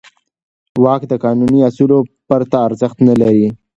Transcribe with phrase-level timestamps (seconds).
[0.83, 1.97] واک د قانوني اصولو
[2.27, 3.47] پرته ارزښت نه لري.